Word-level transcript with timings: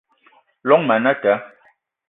Llong 0.67 0.83
ma 0.87 0.95
anata 0.99 1.33